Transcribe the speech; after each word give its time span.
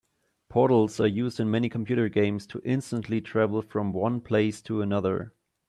Portals 0.49 0.99
are 0.99 1.05
used 1.05 1.39
in 1.39 1.51
many 1.51 1.69
computer 1.69 2.09
games 2.09 2.47
to 2.47 2.59
instantly 2.65 3.21
travel 3.21 3.61
from 3.61 3.93
one 3.93 4.19
place 4.19 4.59
to 4.63 4.81
another. 4.81 5.31